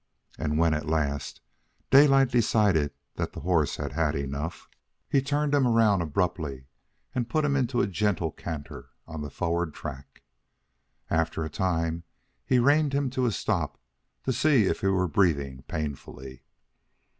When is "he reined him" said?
12.43-13.03